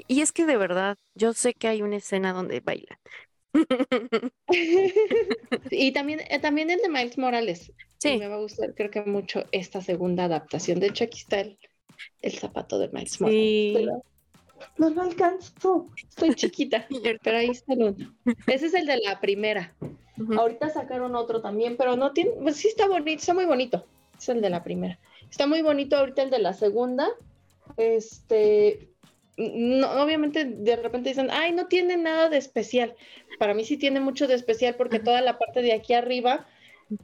[0.06, 2.98] Y, es que de verdad, yo sé que hay una escena donde bailan.
[5.70, 7.72] y también, eh, también el de Miles Morales.
[7.98, 8.18] Sí.
[8.18, 10.78] Me va a gustar, creo que mucho esta segunda adaptación.
[10.78, 11.58] De hecho, aquí está el,
[12.20, 14.02] el zapato de Miles Morales
[14.76, 16.86] no lo alcanzo, estoy chiquita,
[17.22, 18.14] pero ahí está el uno.
[18.46, 19.74] Ese es el de la primera.
[20.36, 23.84] Ahorita sacaron otro también, pero no tiene, pues sí está bonito, está muy bonito.
[24.18, 24.98] Es el de la primera.
[25.30, 27.08] Está muy bonito ahorita el de la segunda.
[27.76, 28.88] Este,
[29.36, 32.94] no, obviamente de repente dicen, ay, no tiene nada de especial.
[33.38, 36.46] Para mí sí tiene mucho de especial porque toda la parte de aquí arriba,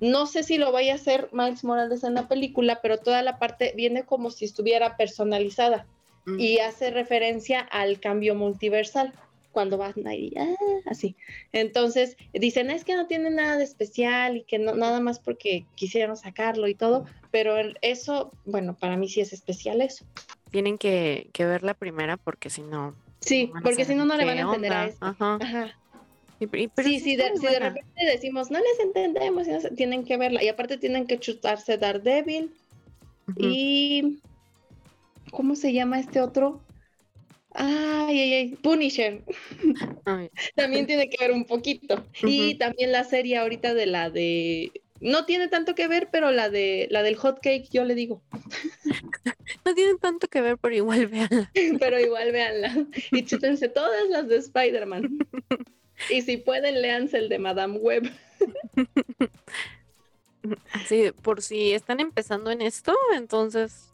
[0.00, 3.38] no sé si lo vaya a hacer Miles Morales en la película, pero toda la
[3.38, 5.86] parte viene como si estuviera personalizada
[6.26, 9.12] y hace referencia al cambio multiversal.
[9.52, 10.54] cuando ahí, ah,
[10.86, 11.14] así.
[11.52, 15.64] Entonces dicen, es que no tiene nada de especial y que no, nada más porque
[15.76, 20.04] quisieron sacarlo y todo, pero eso, bueno, para mí sí es especial eso.
[20.50, 22.96] Tienen que, que ver la primera porque si no...
[23.20, 24.98] Sí, porque si no, no le van a entender a eso.
[25.00, 25.38] Ajá.
[25.40, 25.78] Ajá.
[26.38, 30.42] sí, sí, de, si de repente decimos, no les entendemos, tienen que verla.
[30.42, 32.52] Y aparte tienen que chutarse Daredevil.
[33.36, 34.18] Y...
[35.34, 36.64] ¿Cómo se llama este otro?
[37.50, 39.24] Ay, ay, ay, Punisher.
[40.54, 42.06] también tiene que ver un poquito.
[42.22, 44.70] Y también la serie ahorita de la de.
[45.00, 48.22] No tiene tanto que ver, pero la de la del hot cake, yo le digo.
[49.64, 51.50] no tiene tanto que ver, pero igual véanla.
[51.80, 52.86] pero igual véanla.
[53.10, 55.18] Y chútense todas las de Spider-Man.
[56.10, 58.08] y si pueden, léanse el de Madame Web.
[60.86, 63.93] Sí, por si están empezando en esto, entonces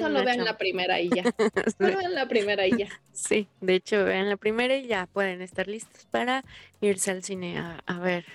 [0.00, 1.22] Solo vean la primera y ya.
[1.78, 2.88] Solo vean la primera y ya.
[3.12, 6.44] Sí, de hecho, vean la primera y ya pueden estar listos para
[6.80, 8.26] irse al cine a, ver.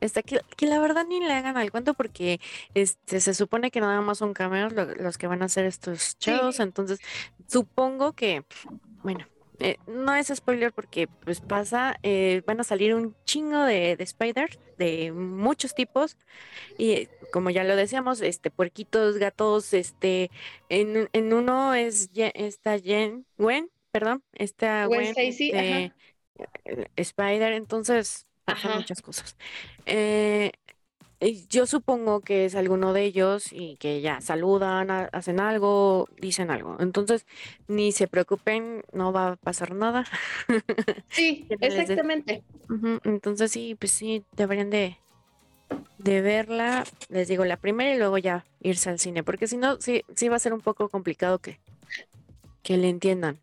[0.00, 2.40] Este, que, la verdad ni le hagan al cuento porque
[2.74, 6.60] este se supone que nada más son cameos los que van a hacer estos shows,
[6.60, 7.00] entonces
[7.48, 8.44] supongo que,
[9.02, 9.26] bueno,
[9.60, 14.04] eh, no es spoiler porque pues pasa, eh, van a salir un chingo de, de
[14.04, 16.16] Spider de muchos tipos
[16.78, 20.30] y como ya lo decíamos, este puerquitos, gatos, este
[20.68, 25.92] en, en uno es esta Jen, Gwen, perdón, esta Gwen, este,
[26.96, 29.36] Spider, entonces pasan muchas cosas.
[29.86, 30.52] Eh,
[31.48, 36.76] yo supongo que es alguno de ellos y que ya saludan, hacen algo, dicen algo.
[36.80, 37.26] Entonces,
[37.68, 40.04] ni se preocupen, no va a pasar nada.
[41.10, 42.42] Sí, exactamente.
[43.04, 44.96] Entonces, sí, pues sí, deberían de,
[45.98, 49.80] de verla, les digo, la primera y luego ya irse al cine, porque si no,
[49.80, 51.58] sí, sí va a ser un poco complicado que,
[52.62, 53.38] que le entiendan.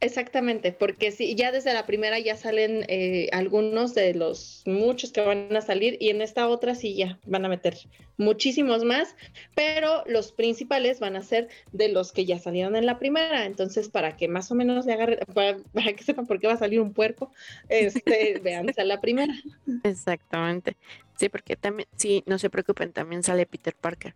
[0.00, 5.22] Exactamente, porque sí, ya desde la primera ya salen eh, algunos de los muchos que
[5.22, 7.78] van a salir y en esta otra sí ya van a meter
[8.18, 9.16] muchísimos más,
[9.54, 13.88] pero los principales van a ser de los que ya salieron en la primera, entonces
[13.88, 15.56] para que más o menos le agarren, para,
[15.94, 17.32] que sepan por qué va a salir un puerco,
[17.70, 19.34] este, veanse la primera.
[19.82, 20.76] Exactamente,
[21.16, 24.14] sí, porque también, sí, no se preocupen, también sale Peter Parker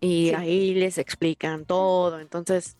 [0.00, 2.76] y ahí les explican todo, entonces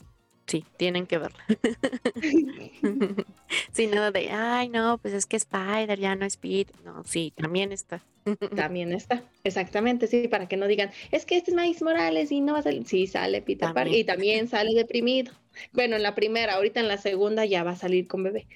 [0.48, 1.44] sí, tienen que verla.
[3.72, 6.74] sí, nada de, ay, no, pues es que Spider ya no es Peter.
[6.84, 8.02] No, sí, también está.
[8.56, 12.40] también está, exactamente, sí, para que no digan, es que este es Miles Morales y
[12.40, 12.86] no va a salir.
[12.86, 15.32] Sí, sale Peter Parker y también sale deprimido.
[15.72, 18.46] Bueno, en la primera, ahorita en la segunda ya va a salir con bebé.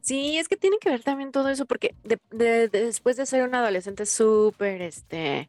[0.00, 4.06] Sí, es que tiene que ver también todo eso, porque después de ser un adolescente
[4.06, 5.48] súper, este,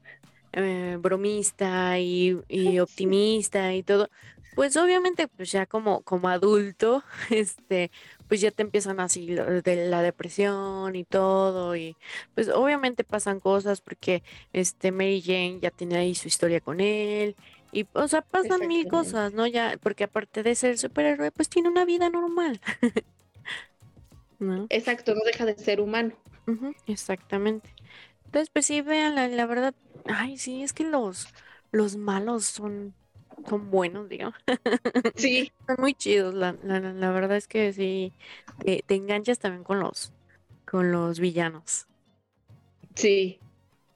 [0.54, 4.10] eh, bromista y, y optimista y todo,
[4.56, 7.92] pues obviamente, pues ya como, como adulto, este,
[8.28, 11.96] pues ya te empiezan así de la depresión y todo, y
[12.36, 17.36] pues obviamente pasan cosas porque este Mary Jane ya tiene ahí su historia con él,
[17.72, 19.48] y o sea, pasan mil cosas, ¿no?
[19.48, 22.60] Ya, porque aparte de ser superhéroe, pues tiene una vida normal.
[24.40, 24.66] ¿No?
[24.70, 26.16] Exacto, no deja de ser humano.
[26.88, 27.74] exactamente.
[28.26, 29.74] Entonces, pues sí, vean, la, la verdad,
[30.06, 31.28] ay, sí, es que los,
[31.72, 32.94] los malos son
[33.48, 34.36] son buenos, digamos.
[35.16, 35.52] Sí.
[35.68, 38.14] son muy chidos, la, verdad es que sí,
[38.64, 40.14] te, enganchas también con los,
[40.66, 41.88] con los villanos.
[42.96, 43.40] Sí,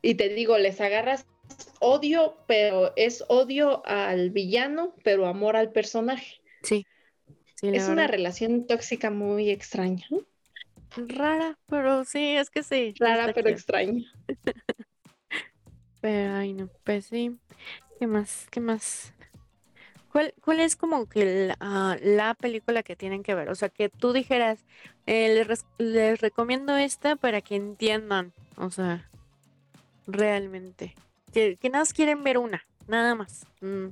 [0.01, 1.25] y te digo, les agarras
[1.79, 6.41] odio, pero es odio al villano, pero amor al personaje.
[6.63, 6.85] Sí.
[7.61, 10.07] es una relación tóxica muy extraña.
[10.95, 12.93] Rara, pero sí, es que sí.
[12.99, 14.05] Rara, pero extraña.
[16.01, 17.37] pero, ay, no, pues sí.
[17.99, 18.47] ¿Qué más?
[18.49, 19.13] ¿Qué más?
[20.41, 23.49] ¿Cuál, es como que la, la, película que tienen que ver?
[23.49, 24.63] O sea, que tú dijeras,
[25.07, 25.45] eh,
[25.77, 29.09] les, recomiendo esta para que entiendan, o sea,
[30.07, 30.95] realmente.
[31.33, 33.45] Que, nada más quieren ver una, nada más.
[33.59, 33.87] Mm.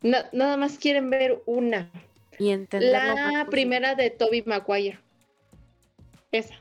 [0.00, 1.90] nada más quieren ver una.
[2.38, 2.56] Y.
[2.70, 5.00] La primera de Toby Maguire.
[6.30, 6.54] Esa.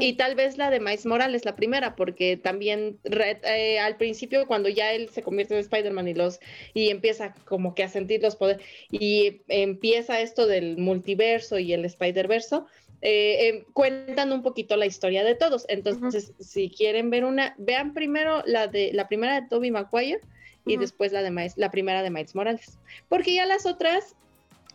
[0.00, 4.68] Y tal vez la de Miles Morales, la primera, porque también eh, al principio cuando
[4.68, 6.38] ya él se convierte en Spider-Man y los
[6.72, 11.84] y empieza como que a sentir los poderes y empieza esto del multiverso y el
[11.84, 12.66] Spider-Verso,
[13.02, 15.66] eh, em, cuentan un poquito la historia de todos.
[15.68, 20.20] Entonces, si quieren ver una, vean primero la de la primera de Toby Maguire
[20.64, 22.78] y después la de la primera de Miles Morales,
[23.08, 24.14] porque ya las otras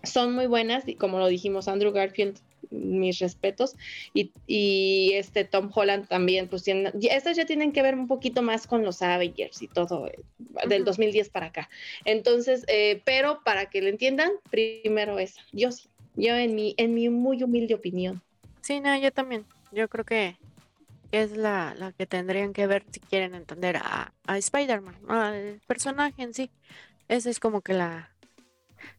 [0.03, 2.39] son muy buenas y como lo dijimos Andrew Garfield
[2.71, 3.75] mis respetos.
[4.13, 8.67] Y, este Tom Holland también, pues tienen, estas ya tienen que ver un poquito más
[8.67, 10.19] con los Avengers y todo, eh,
[10.67, 11.69] del 2010 para acá.
[12.05, 16.93] Entonces, eh, pero para que lo entiendan, primero esa, yo sí, yo en mi, en
[16.93, 18.21] mi muy humilde opinión.
[18.61, 19.45] Sí, no, yo también.
[19.71, 20.37] Yo creo que
[21.11, 26.23] es la, la que tendrían que ver si quieren entender a, a Spider-Man, al personaje
[26.23, 26.49] en sí.
[27.07, 28.12] Esa es como que la,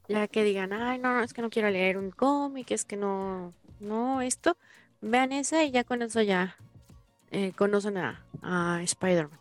[0.08, 2.96] la que digan, ay, no, no, es que no quiero leer un cómic, es que
[2.96, 4.56] no, no, esto.
[5.00, 6.56] Vean esa y ya con eso ya
[7.30, 9.38] eh, conocen a, a Spider-Man.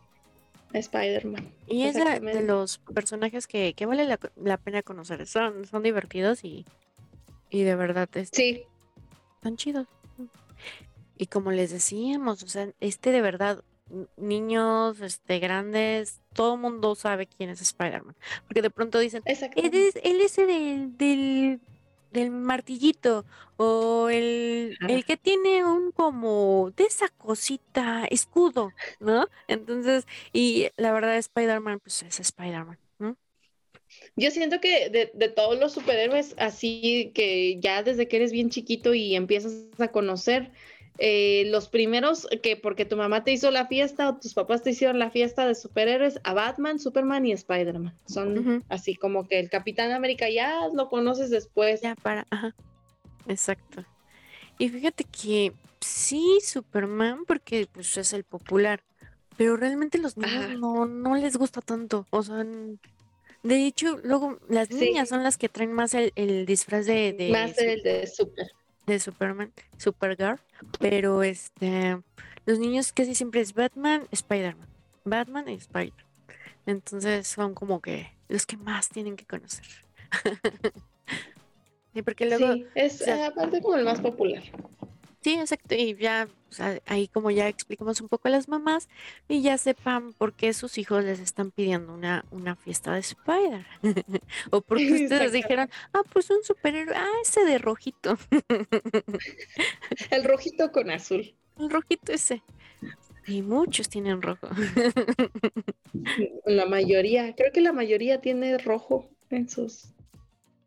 [0.73, 1.51] Spider-Man.
[1.67, 5.25] Y es de, los personajes que, que vale la, la pena conocer.
[5.27, 6.65] Son, son divertidos y,
[7.49, 8.63] y de verdad es- Sí,
[9.35, 9.87] están chidos.
[11.17, 13.63] Y como les decíamos, o sea, este de verdad,
[14.17, 18.15] niños, este, grandes, todo el mundo sabe quién es Spider-Man.
[18.47, 21.59] Porque de pronto dicen, él es, él es el del,
[22.11, 23.25] del martillito,
[23.57, 29.27] o el, el que tiene un como de esa cosita, escudo, ¿no?
[29.47, 33.17] Entonces, y la verdad, Spider-Man, pues es Spider-Man, ¿no?
[34.15, 38.49] Yo siento que de, de todos los superhéroes, así que ya desde que eres bien
[38.49, 40.51] chiquito y empiezas a conocer,
[40.99, 44.71] eh, los primeros que porque tu mamá te hizo la fiesta o tus papás te
[44.71, 47.93] hicieron la fiesta de superhéroes, a Batman, Superman y Spider-Man.
[48.05, 51.81] Son así como que el Capitán América ya lo conoces después.
[51.81, 52.55] Ya para, ajá,
[53.27, 53.83] exacto.
[54.59, 58.81] Y fíjate que sí, Superman, porque pues es el popular,
[59.35, 60.53] pero realmente los niños Ajá.
[60.53, 62.05] no, no les gusta tanto.
[62.11, 62.45] O sea,
[63.41, 64.75] de hecho, luego las Sí.
[64.75, 68.47] niñas son las que traen más el, el disfraz de, de, Más el de Super.
[68.85, 70.39] De Superman, Supergirl,
[70.79, 72.01] pero este,
[72.45, 74.67] los niños casi siempre es Batman, Spider-Man,
[75.05, 75.93] Batman y Spider.
[76.65, 79.65] Entonces son como que los que más tienen que conocer.
[81.93, 84.41] Sí, porque luego Sí, es o sea, aparte como el más popular.
[85.23, 85.75] Sí, exacto.
[85.75, 88.89] Y ya, o sea, ahí como ya explicamos un poco a las mamás
[89.27, 93.65] y ya sepan por qué sus hijos les están pidiendo una, una fiesta de Spider.
[94.51, 98.17] o porque ustedes dijeron, ah, pues un superhéroe, ah, ese de rojito,
[100.11, 101.33] El rojito con azul.
[101.59, 102.43] el rojito ese.
[103.25, 104.49] Y muchos tienen rojo.
[106.45, 109.93] La mayoría, creo que la mayoría tiene rojo en sus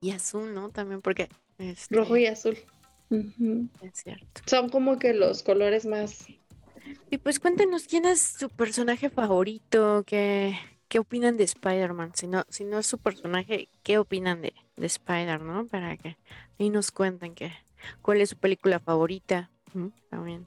[0.01, 0.71] y azul, ¿no?
[0.71, 1.29] También porque,
[1.59, 2.57] este, rojo y azul.
[3.11, 3.69] Ujú.
[3.83, 4.43] es cierto.
[4.47, 6.27] Son como que los colores más.
[7.11, 10.57] Y pues cuéntenos quién es su personaje favorito, qué,
[10.89, 12.13] qué opinan de Spider-Man.
[12.15, 15.67] Si no, si no es su personaje, ¿qué opinan de, de Spider, no?
[15.67, 16.17] Para que
[16.59, 17.53] ahí nos cuenten que,
[18.03, 19.51] cuál es su película favorita.
[20.11, 20.47] También.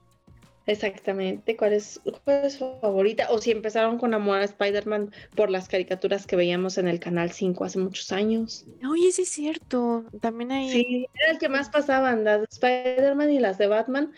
[0.69, 1.57] Exactamente.
[1.57, 3.27] ¿Cuál es, cuál es su favorita?
[3.31, 7.31] O si empezaron con amor a Spider-Man por las caricaturas que veíamos en el Canal
[7.31, 8.67] 5 hace muchos años.
[8.87, 10.05] Oye, sí es cierto.
[10.21, 10.69] También hay.
[10.69, 14.13] Sí, era el que más pasaban, las de Spider-Man y las de Batman.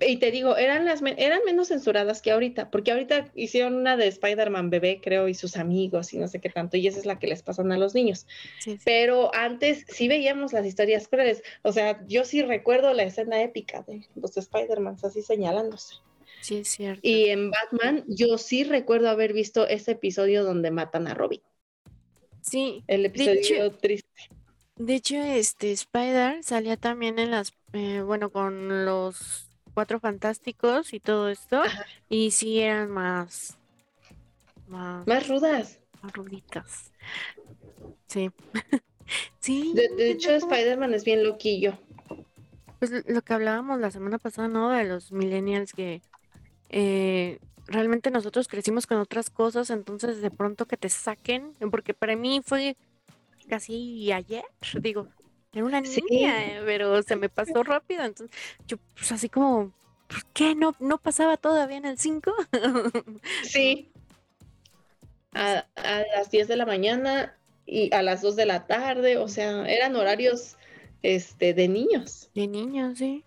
[0.00, 4.06] Y te digo, eran las eran menos censuradas que ahorita, porque ahorita hicieron una de
[4.08, 7.18] Spider-Man bebé, creo, y sus amigos y no sé qué tanto, y esa es la
[7.18, 8.26] que les pasan a los niños.
[8.58, 8.84] sí, sí.
[8.84, 11.42] Pero antes sí veíamos las historias crueles.
[11.62, 15.96] O sea, yo sí recuerdo la escena épica de los Spider-Mans así señalándose.
[16.40, 17.02] Sí, es cierto.
[17.02, 21.42] Y en Batman, yo sí recuerdo haber visto ese episodio donde matan a Robin.
[22.42, 24.08] Sí, El episodio triste.
[24.76, 31.00] de hecho, este Spider salía también en las, eh, bueno, con los Cuatro Fantásticos y
[31.00, 31.62] todo esto.
[31.62, 31.84] Ajá.
[32.08, 33.56] Y sí eran más,
[34.68, 35.78] más, Más rudas.
[36.02, 36.92] más ruditas.
[38.06, 38.30] Sí.
[39.40, 40.30] Sí, De, hecho.
[40.30, 41.76] Spider-Man es bien loquillo.
[42.78, 44.70] Pues lo- lo que hablábamos la semana pasada, ¿no?
[44.70, 46.00] De los millennials que
[46.68, 52.14] eh, realmente nosotros crecimos con otras cosas, entonces de pronto que te saquen, porque para
[52.14, 52.76] mí fue
[53.48, 54.44] casi ayer,
[54.80, 55.08] digo,
[55.52, 56.00] era una Sí.
[56.10, 58.36] niña, eh, pero se me pasó rápido, entonces
[58.66, 59.72] yo pues así como,
[60.08, 62.32] ¿por qué no, no pasaba todavía en el 5?
[63.40, 63.92] Sí.
[65.34, 67.36] A, a las 10 de la mañana
[67.66, 70.56] y a las 2 de la tarde, o sea, eran horarios
[71.02, 72.30] este, de niños.
[72.34, 73.24] De niño, sí.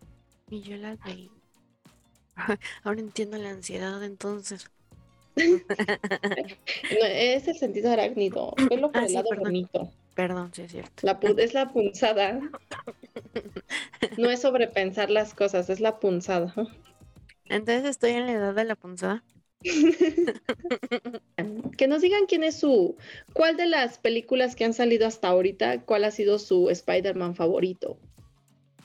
[0.50, 1.32] Y yo las veía.
[2.84, 4.70] Ahora entiendo la ansiedad entonces.
[6.90, 9.46] No, es el sentido arácnido, velo por Ah, el sí, lado perdón.
[9.46, 9.94] bonito.
[10.14, 11.06] Perdón, sí es cierto.
[11.06, 12.40] La es la punzada.
[14.18, 16.54] No es sobrepensar las cosas, es la punzada.
[17.46, 19.24] Entonces estoy en la edad de la punzada.
[21.78, 22.98] Que nos digan quién es su,
[23.34, 27.98] cuál de las películas que han salido hasta ahorita, cuál ha sido su Spider-Man favorito.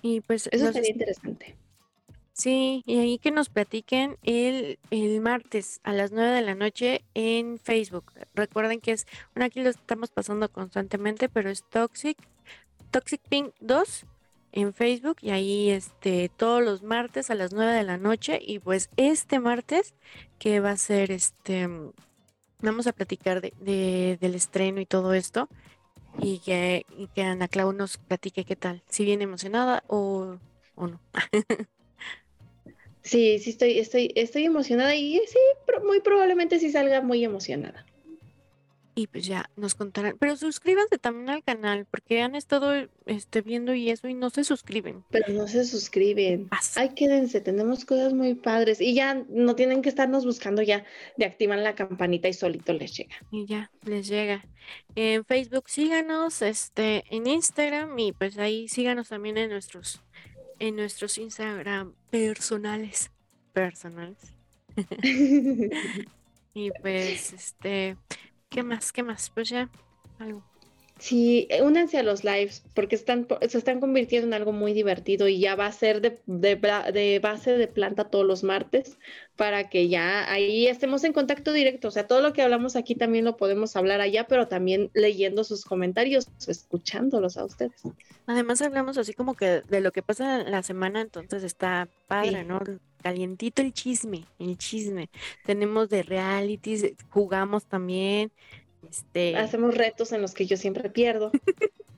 [0.00, 1.56] Y pues Eso sería interesante.
[2.38, 7.04] Sí, y ahí que nos platiquen el, el martes a las 9 de la noche
[7.14, 8.12] en Facebook.
[8.34, 12.16] Recuerden que es, bueno, aquí lo estamos pasando constantemente, pero es Toxic,
[12.92, 14.06] Toxic Pink 2
[14.52, 18.60] en Facebook y ahí este todos los martes a las 9 de la noche y
[18.60, 19.94] pues este martes
[20.38, 21.92] que va a ser este mm,
[22.60, 25.48] vamos a platicar de, de- del estreno y todo esto
[26.20, 30.38] y que, y que Ana Clau nos platique qué tal, si viene emocionada o,
[30.76, 31.00] o no.
[33.08, 35.38] Sí, sí estoy, estoy, estoy emocionada y sí,
[35.82, 37.86] muy probablemente sí salga muy emocionada.
[38.94, 40.16] Y pues ya nos contarán.
[40.18, 44.42] Pero suscríbanse también al canal, porque han estado este, viendo y eso y no se
[44.42, 45.04] suscriben.
[45.10, 46.48] Pero no se suscriben.
[46.74, 48.80] Ay, quédense, tenemos cosas muy padres.
[48.80, 50.84] Y ya no tienen que estarnos buscando ya
[51.16, 53.14] de activar la campanita y solito les llega.
[53.30, 54.44] Y ya, les llega.
[54.96, 60.02] En Facebook síganos, este, en Instagram, y pues ahí síganos también en nuestros,
[60.58, 63.10] en nuestros Instagram personales.
[63.52, 64.32] Personales.
[66.54, 67.96] y pues, este,
[68.48, 68.92] ¿Qué más?
[68.92, 69.30] ¿Qué más?
[69.30, 69.68] Pues ya,
[70.18, 70.42] algo.
[70.98, 75.28] Sí, eh, únanse a los lives porque están, se están convirtiendo en algo muy divertido
[75.28, 78.98] y ya va a ser de, de, base de planta todos los martes
[79.36, 81.88] para que ya ahí estemos en contacto directo.
[81.88, 85.44] O sea, todo lo que hablamos aquí también lo podemos hablar allá, pero también leyendo
[85.44, 87.80] sus comentarios, escuchándolos a ustedes.
[88.26, 92.60] Además hablamos así como que de lo que pasa la semana, entonces está padre, ¿no?
[93.02, 95.10] Calientito el chisme, el chisme.
[95.44, 98.32] Tenemos de realities, jugamos también.
[98.88, 99.36] Este...
[99.36, 101.32] Hacemos retos en los que yo siempre pierdo.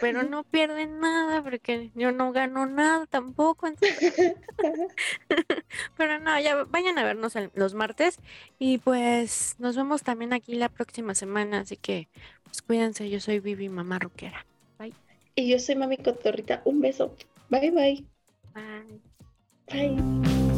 [0.00, 3.68] Pero no pierden nada porque yo no gano nada tampoco.
[5.96, 8.18] Pero no, ya vayan a vernos los martes
[8.58, 11.60] y pues nos vemos también aquí la próxima semana.
[11.60, 12.08] Así que
[12.44, 14.46] pues cuídense, yo soy Vivi, mamá roquera.
[14.78, 14.94] Bye.
[15.34, 16.62] Y yo soy Mami Cotorrita.
[16.64, 17.14] Un beso.
[17.48, 18.04] Bye bye.
[18.54, 19.00] Bye.
[19.68, 20.49] Bye.